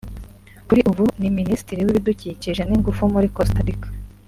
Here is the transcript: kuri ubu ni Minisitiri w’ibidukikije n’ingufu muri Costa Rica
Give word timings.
kuri 0.67 0.81
ubu 0.91 1.03
ni 1.19 1.29
Minisitiri 1.37 1.81
w’ibidukikije 1.83 2.61
n’ingufu 2.65 3.01
muri 3.13 3.27
Costa 3.35 3.61
Rica 3.67 3.89